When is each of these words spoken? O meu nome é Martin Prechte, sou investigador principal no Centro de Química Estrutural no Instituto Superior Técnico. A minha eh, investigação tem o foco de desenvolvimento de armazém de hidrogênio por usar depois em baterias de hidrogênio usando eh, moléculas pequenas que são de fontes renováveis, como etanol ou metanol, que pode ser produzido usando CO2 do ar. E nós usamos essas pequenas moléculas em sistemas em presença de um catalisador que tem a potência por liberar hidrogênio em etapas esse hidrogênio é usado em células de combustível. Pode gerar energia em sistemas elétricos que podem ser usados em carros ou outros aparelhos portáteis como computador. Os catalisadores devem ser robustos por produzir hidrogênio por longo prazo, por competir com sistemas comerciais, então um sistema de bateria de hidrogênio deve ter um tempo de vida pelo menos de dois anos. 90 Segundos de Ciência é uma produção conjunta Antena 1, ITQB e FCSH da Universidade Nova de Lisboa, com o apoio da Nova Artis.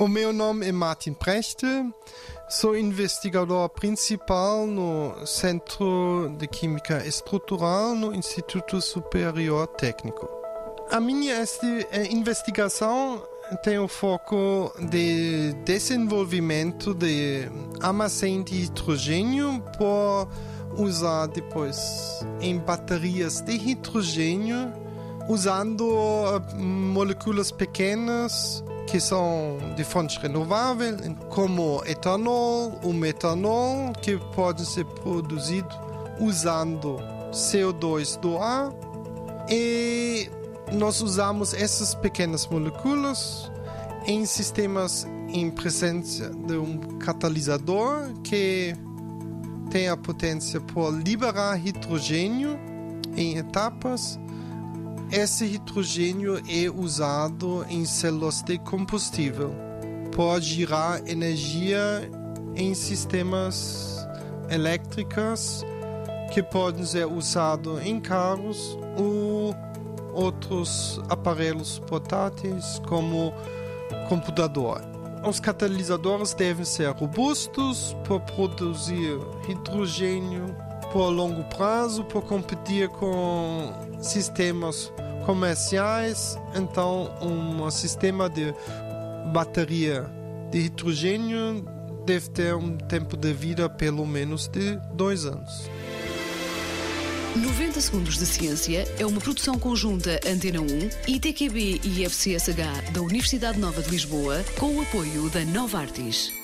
O 0.02 0.08
meu 0.08 0.32
nome 0.32 0.66
é 0.66 0.72
Martin 0.72 1.12
Prechte, 1.12 1.66
sou 2.48 2.74
investigador 2.74 3.68
principal 3.68 4.66
no 4.66 5.26
Centro 5.26 6.34
de 6.38 6.46
Química 6.46 7.06
Estrutural 7.06 7.94
no 7.94 8.14
Instituto 8.14 8.80
Superior 8.80 9.66
Técnico. 9.66 10.26
A 10.90 10.98
minha 11.00 11.34
eh, 11.34 12.08
investigação 12.10 13.22
tem 13.62 13.78
o 13.78 13.86
foco 13.86 14.72
de 14.88 15.52
desenvolvimento 15.66 16.94
de 16.94 17.50
armazém 17.82 18.42
de 18.42 18.62
hidrogênio 18.62 19.62
por 19.76 20.28
usar 20.78 21.26
depois 21.26 22.24
em 22.40 22.56
baterias 22.56 23.42
de 23.42 23.52
hidrogênio 23.52 24.72
usando 25.28 25.84
eh, 25.84 26.54
moléculas 26.54 27.52
pequenas 27.52 28.64
que 28.90 28.98
são 28.98 29.56
de 29.76 29.84
fontes 29.84 30.16
renováveis, 30.16 30.96
como 31.28 31.80
etanol 31.86 32.80
ou 32.82 32.92
metanol, 32.92 33.92
que 33.92 34.18
pode 34.34 34.66
ser 34.66 34.84
produzido 34.84 35.68
usando 36.18 36.96
CO2 37.30 38.18
do 38.18 38.36
ar. 38.38 38.72
E 39.48 40.28
nós 40.72 41.00
usamos 41.00 41.54
essas 41.54 41.94
pequenas 41.94 42.48
moléculas 42.48 43.50
em 44.06 44.26
sistemas 44.26 45.06
em 45.28 45.50
presença 45.50 46.30
de 46.30 46.56
um 46.56 46.76
catalisador 46.98 48.12
que 48.24 48.74
tem 49.70 49.88
a 49.88 49.96
potência 49.96 50.60
por 50.60 50.90
liberar 50.90 51.64
hidrogênio 51.64 52.58
em 53.16 53.36
etapas 53.36 54.18
esse 55.12 55.44
hidrogênio 55.44 56.40
é 56.48 56.70
usado 56.70 57.66
em 57.68 57.84
células 57.84 58.42
de 58.42 58.58
combustível. 58.58 59.52
Pode 60.14 60.46
gerar 60.46 61.06
energia 61.08 62.08
em 62.54 62.74
sistemas 62.74 64.06
elétricos 64.48 65.64
que 66.32 66.42
podem 66.42 66.84
ser 66.84 67.06
usados 67.06 67.84
em 67.84 68.00
carros 68.00 68.78
ou 68.96 69.54
outros 70.12 71.00
aparelhos 71.08 71.80
portáteis 71.80 72.80
como 72.86 73.32
computador. 74.08 74.80
Os 75.26 75.40
catalisadores 75.40 76.34
devem 76.34 76.64
ser 76.64 76.90
robustos 76.92 77.96
por 78.06 78.20
produzir 78.20 79.18
hidrogênio 79.48 80.46
por 80.92 81.08
longo 81.08 81.44
prazo, 81.44 82.04
por 82.04 82.22
competir 82.22 82.88
com 82.88 83.72
sistemas 84.00 84.92
comerciais, 85.24 86.38
então 86.54 87.10
um 87.22 87.70
sistema 87.70 88.28
de 88.28 88.54
bateria 89.32 90.10
de 90.50 90.58
hidrogênio 90.60 91.64
deve 92.04 92.28
ter 92.30 92.54
um 92.54 92.76
tempo 92.76 93.16
de 93.16 93.32
vida 93.32 93.68
pelo 93.68 94.06
menos 94.06 94.48
de 94.48 94.76
dois 94.94 95.24
anos. 95.24 95.70
90 97.36 97.80
Segundos 97.80 98.18
de 98.18 98.26
Ciência 98.26 98.84
é 98.98 99.06
uma 99.06 99.20
produção 99.20 99.56
conjunta 99.56 100.18
Antena 100.26 100.60
1, 100.60 100.66
ITQB 101.06 101.80
e 101.84 102.04
FCSH 102.04 102.90
da 102.92 103.00
Universidade 103.00 103.58
Nova 103.58 103.80
de 103.80 103.90
Lisboa, 103.90 104.44
com 104.58 104.74
o 104.74 104.82
apoio 104.82 105.30
da 105.30 105.44
Nova 105.44 105.78
Artis. 105.78 106.39